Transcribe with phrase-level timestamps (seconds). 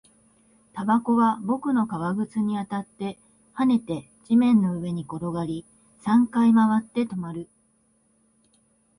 [0.73, 3.19] タバコは僕の革靴に当たって、
[3.55, 5.63] 跳ねて、地面の上に転がり、
[5.99, 7.47] 三回回って、止まる